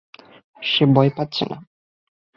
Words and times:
সে 0.61 0.83
ভয় 0.85 1.11
পাচ্ছে 1.17 1.43
না। 1.45 1.57